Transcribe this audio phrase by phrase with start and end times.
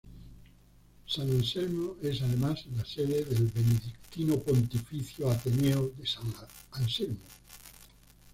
[1.05, 6.23] San Anselmo es además la sede del Benedictino Pontificio Ateneo de San
[6.71, 7.19] Anselmo.